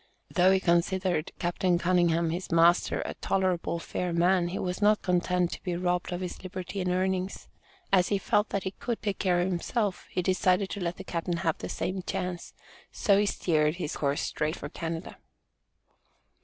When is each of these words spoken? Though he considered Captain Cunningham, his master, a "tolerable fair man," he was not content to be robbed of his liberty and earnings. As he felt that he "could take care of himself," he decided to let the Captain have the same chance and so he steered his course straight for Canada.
Though 0.33 0.49
he 0.51 0.59
considered 0.59 1.31
Captain 1.37 1.77
Cunningham, 1.77 2.31
his 2.31 2.51
master, 2.51 3.01
a 3.05 3.13
"tolerable 3.13 3.77
fair 3.77 4.11
man," 4.11 4.47
he 4.47 4.57
was 4.57 4.81
not 4.81 5.03
content 5.03 5.51
to 5.51 5.61
be 5.61 5.75
robbed 5.75 6.11
of 6.11 6.21
his 6.21 6.41
liberty 6.41 6.81
and 6.81 6.89
earnings. 6.89 7.47
As 7.93 8.07
he 8.07 8.17
felt 8.17 8.49
that 8.49 8.63
he 8.63 8.71
"could 8.71 9.03
take 9.03 9.19
care 9.19 9.41
of 9.41 9.47
himself," 9.47 10.07
he 10.09 10.23
decided 10.23 10.71
to 10.71 10.79
let 10.79 10.97
the 10.97 11.03
Captain 11.03 11.37
have 11.45 11.59
the 11.59 11.69
same 11.69 12.01
chance 12.01 12.55
and 12.89 12.97
so 12.97 13.19
he 13.19 13.27
steered 13.27 13.75
his 13.75 13.95
course 13.97 14.21
straight 14.21 14.55
for 14.55 14.69
Canada. 14.69 15.19